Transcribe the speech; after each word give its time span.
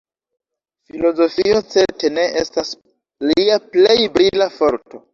Filozofio 0.91 1.59
certe 1.75 2.13
ne 2.17 2.25
estas 2.43 2.75
lia 3.31 3.63
plej 3.71 3.99
brila 4.19 4.53
forto. 4.61 5.09